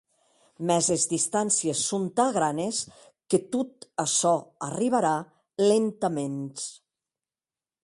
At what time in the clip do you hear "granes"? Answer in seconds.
2.37-2.79